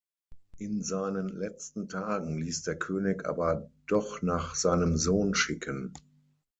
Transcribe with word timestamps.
In 0.57 0.81
seinen 0.81 1.29
letzten 1.29 1.87
Tagen 1.87 2.39
ließ 2.39 2.63
der 2.63 2.75
König 2.79 3.27
aber 3.27 3.69
doch 3.85 4.23
nach 4.23 4.55
seinem 4.55 4.97
Sohn 4.97 5.35
schicken. 5.35 5.93